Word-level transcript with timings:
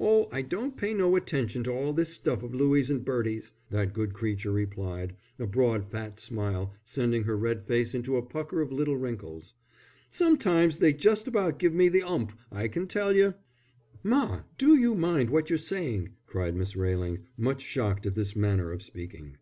"Oh, 0.00 0.30
I 0.32 0.40
don't 0.40 0.78
pay 0.78 0.94
no 0.94 1.14
attention 1.14 1.62
to 1.64 1.70
all 1.72 1.92
this 1.92 2.08
stuff 2.10 2.42
of 2.42 2.54
Louie's 2.54 2.88
and 2.88 3.04
Bertie's," 3.04 3.52
that 3.68 3.92
good 3.92 4.14
creature 4.14 4.50
replied, 4.50 5.14
a 5.38 5.46
broad 5.46 5.84
fat 5.90 6.18
smile 6.18 6.72
sending 6.84 7.24
her 7.24 7.36
red 7.36 7.66
face 7.66 7.94
into 7.94 8.16
a 8.16 8.22
pucker 8.22 8.62
of 8.62 8.72
little 8.72 8.96
wrinkles. 8.96 9.52
"Sometimes 10.10 10.78
they 10.78 10.94
just 10.94 11.28
about 11.28 11.58
give 11.58 11.74
me 11.74 11.90
the 11.90 12.02
'ump, 12.02 12.32
I 12.50 12.68
can 12.68 12.86
tell 12.86 13.14
you." 13.14 13.34
"Ma, 14.02 14.40
do 14.56 14.94
mind 14.94 15.28
what 15.28 15.50
you're 15.50 15.58
saying," 15.58 16.14
cried 16.24 16.56
Miss 16.56 16.74
Railing, 16.74 17.26
much 17.36 17.60
shocked 17.60 18.06
at 18.06 18.14
this 18.14 18.34
manner 18.34 18.72
of 18.72 18.82
speaking. 18.82 19.36